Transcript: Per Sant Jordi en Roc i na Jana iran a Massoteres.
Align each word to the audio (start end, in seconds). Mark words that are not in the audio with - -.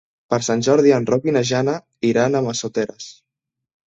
Per 0.33 0.37
Sant 0.45 0.61
Jordi 0.67 0.93
en 0.95 1.03
Roc 1.09 1.27
i 1.31 1.35
na 1.35 1.43
Jana 1.49 1.75
iran 2.13 2.39
a 2.39 2.41
Massoteres. 2.47 3.07